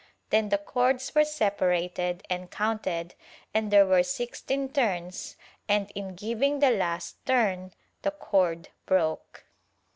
[0.31, 3.13] Then the cords were separated and counted,
[3.53, 5.37] and there were sixteen turns,
[5.69, 9.43] and in giving the last turn the cord broke.